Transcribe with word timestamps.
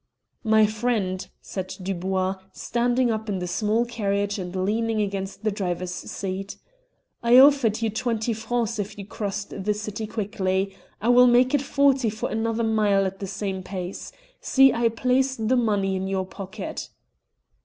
"My 0.43 0.65
friend," 0.65 1.29
said 1.41 1.75
Dubois, 1.79 2.37
standing 2.53 3.11
up 3.11 3.29
in 3.29 3.37
the 3.37 3.45
small 3.45 3.85
carriage 3.85 4.39
and 4.39 4.55
leaning 4.65 4.99
against 4.99 5.43
the 5.43 5.51
driver's 5.51 5.91
seat, 5.93 6.57
"I 7.21 7.37
offered 7.37 7.83
you 7.83 7.91
twenty 7.91 8.33
francs 8.33 8.79
if 8.79 8.97
you 8.97 9.05
crossed 9.05 9.63
the 9.63 9.75
city 9.75 10.07
quickly. 10.07 10.75
I 10.99 11.09
will 11.09 11.27
make 11.27 11.53
it 11.53 11.61
forty 11.61 12.09
for 12.09 12.31
another 12.31 12.63
mile 12.63 13.05
at 13.05 13.19
the 13.19 13.27
same 13.27 13.61
pace. 13.61 14.11
See, 14.39 14.73
I 14.73 14.89
place 14.89 15.35
the 15.35 15.55
money 15.55 15.95
in 15.95 16.07
your 16.07 16.25
pocket." 16.25 16.89